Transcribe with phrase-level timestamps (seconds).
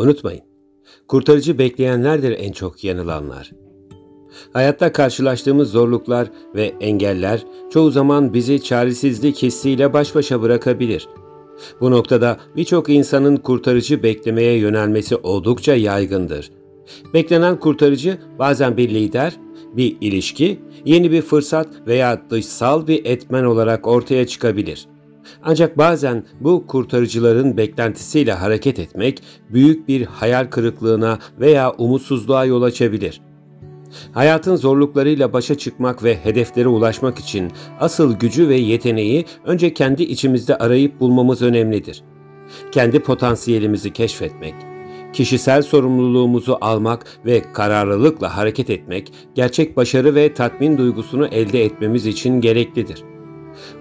[0.00, 0.42] Unutmayın,
[1.08, 3.50] kurtarıcı bekleyenlerdir en çok yanılanlar.
[4.52, 11.08] Hayatta karşılaştığımız zorluklar ve engeller çoğu zaman bizi çaresizlik hissiyle baş başa bırakabilir.
[11.80, 16.50] Bu noktada birçok insanın kurtarıcı beklemeye yönelmesi oldukça yaygındır.
[17.14, 19.36] Beklenen kurtarıcı bazen bir lider,
[19.76, 24.88] bir ilişki, yeni bir fırsat veya dışsal bir etmen olarak ortaya çıkabilir.
[25.42, 33.20] Ancak bazen bu kurtarıcıların beklentisiyle hareket etmek büyük bir hayal kırıklığına veya umutsuzluğa yol açabilir.
[34.12, 40.58] Hayatın zorluklarıyla başa çıkmak ve hedeflere ulaşmak için asıl gücü ve yeteneği önce kendi içimizde
[40.58, 42.02] arayıp bulmamız önemlidir.
[42.72, 44.54] Kendi potansiyelimizi keşfetmek,
[45.12, 52.40] kişisel sorumluluğumuzu almak ve kararlılıkla hareket etmek gerçek başarı ve tatmin duygusunu elde etmemiz için
[52.40, 53.04] gereklidir.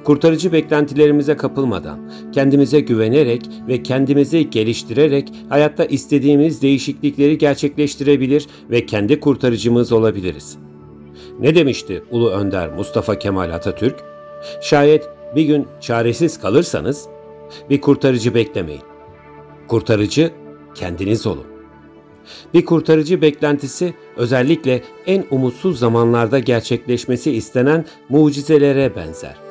[0.03, 9.91] Kurtarıcı beklentilerimize kapılmadan, kendimize güvenerek ve kendimizi geliştirerek hayatta istediğimiz değişiklikleri gerçekleştirebilir ve kendi kurtarıcımız
[9.91, 10.57] olabiliriz.
[11.39, 13.95] Ne demişti Ulu Önder Mustafa Kemal Atatürk?
[14.61, 17.07] Şayet bir gün çaresiz kalırsanız
[17.69, 18.81] bir kurtarıcı beklemeyin.
[19.67, 20.31] Kurtarıcı
[20.75, 21.45] kendiniz olun.
[22.53, 29.48] Bir kurtarıcı beklentisi özellikle en umutsuz zamanlarda gerçekleşmesi istenen mucizelere benzer.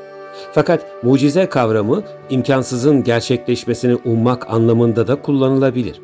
[0.59, 6.01] Fakat mucize kavramı imkansızın gerçekleşmesini ummak anlamında da kullanılabilir.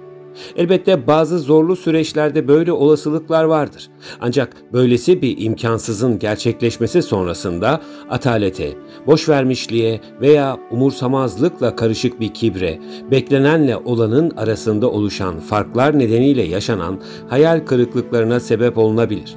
[0.56, 3.90] Elbette bazı zorlu süreçlerde böyle olasılıklar vardır.
[4.20, 8.72] Ancak böylesi bir imkansızın gerçekleşmesi sonrasında atalete,
[9.06, 12.78] boş vermişliğe veya umursamazlıkla karışık bir kibre,
[13.10, 19.36] beklenenle olanın arasında oluşan farklar nedeniyle yaşanan hayal kırıklıklarına sebep olunabilir.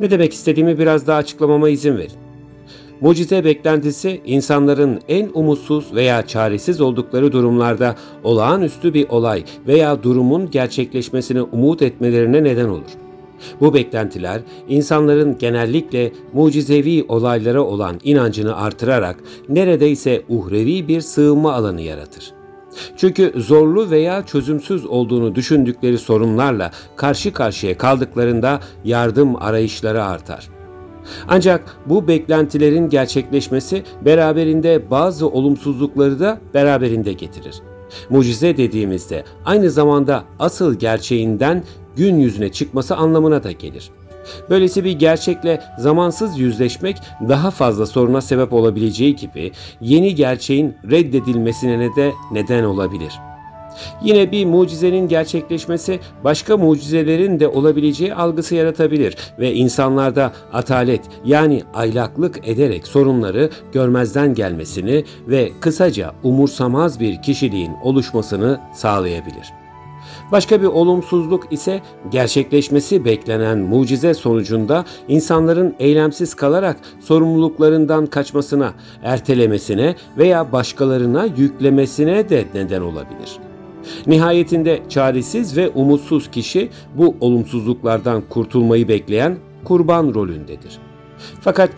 [0.00, 2.27] Ne demek istediğimi biraz daha açıklamama izin verin.
[3.00, 11.42] Mucize beklentisi insanların en umutsuz veya çaresiz oldukları durumlarda olağanüstü bir olay veya durumun gerçekleşmesini
[11.42, 12.90] umut etmelerine neden olur.
[13.60, 19.16] Bu beklentiler insanların genellikle mucizevi olaylara olan inancını artırarak
[19.48, 22.32] neredeyse uhrevi bir sığınma alanı yaratır.
[22.96, 30.57] Çünkü zorlu veya çözümsüz olduğunu düşündükleri sorunlarla karşı karşıya kaldıklarında yardım arayışları artar.
[31.28, 37.62] Ancak bu beklentilerin gerçekleşmesi beraberinde bazı olumsuzlukları da beraberinde getirir.
[38.10, 41.62] Mucize dediğimizde aynı zamanda asıl gerçeğinden
[41.96, 43.90] gün yüzüne çıkması anlamına da gelir.
[44.50, 46.96] Böylesi bir gerçekle zamansız yüzleşmek
[47.28, 53.27] daha fazla soruna sebep olabileceği gibi yeni gerçeğin reddedilmesine de neden olabilir.''
[54.02, 62.48] Yine bir mucizenin gerçekleşmesi başka mucizelerin de olabileceği algısı yaratabilir ve insanlarda atalet yani aylaklık
[62.48, 69.52] ederek sorunları görmezden gelmesini ve kısaca umursamaz bir kişiliğin oluşmasını sağlayabilir.
[70.32, 71.80] Başka bir olumsuzluk ise
[72.10, 78.72] gerçekleşmesi beklenen mucize sonucunda insanların eylemsiz kalarak sorumluluklarından kaçmasına,
[79.02, 83.47] ertelemesine veya başkalarına yüklemesine de neden olabilir.''
[84.06, 90.78] Nihayetinde çaresiz ve umutsuz kişi bu olumsuzluklardan kurtulmayı bekleyen kurban rolündedir.
[91.40, 91.70] Fakat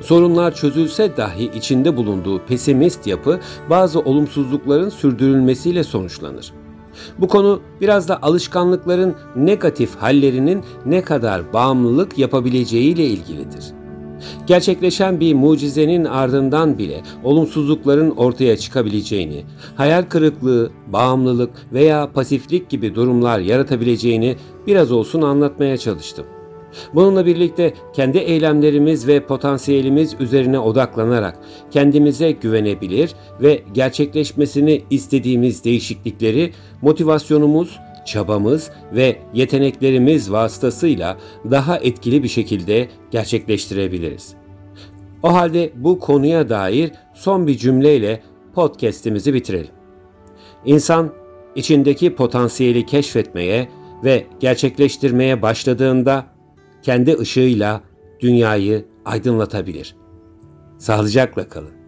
[0.00, 6.52] Sorunlar çözülse dahi içinde bulunduğu pesimist yapı bazı olumsuzlukların sürdürülmesiyle sonuçlanır.
[7.18, 13.64] Bu konu biraz da alışkanlıkların negatif hallerinin ne kadar bağımlılık yapabileceğiyle ilgilidir.
[14.46, 19.42] Gerçekleşen bir mucizenin ardından bile olumsuzlukların ortaya çıkabileceğini,
[19.76, 24.36] hayal kırıklığı, bağımlılık veya pasiflik gibi durumlar yaratabileceğini
[24.66, 26.26] biraz olsun anlatmaya çalıştım.
[26.94, 31.38] Bununla birlikte kendi eylemlerimiz ve potansiyelimiz üzerine odaklanarak
[31.70, 41.16] kendimize güvenebilir ve gerçekleşmesini istediğimiz değişiklikleri motivasyonumuz, çabamız ve yeteneklerimiz vasıtasıyla
[41.50, 44.34] daha etkili bir şekilde gerçekleştirebiliriz.
[45.22, 48.22] O halde bu konuya dair son bir cümleyle
[48.54, 49.70] podcast'imizi bitirelim.
[50.64, 51.12] İnsan
[51.54, 53.68] içindeki potansiyeli keşfetmeye
[54.04, 56.26] ve gerçekleştirmeye başladığında
[56.82, 57.80] kendi ışığıyla
[58.20, 59.96] dünyayı aydınlatabilir.
[60.78, 61.79] Sağlıcakla kalın.